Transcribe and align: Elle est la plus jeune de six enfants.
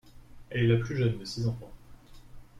Elle 0.49 0.63
est 0.63 0.67
la 0.67 0.83
plus 0.83 0.97
jeune 0.97 1.19
de 1.19 1.25
six 1.25 1.45
enfants. 1.45 1.71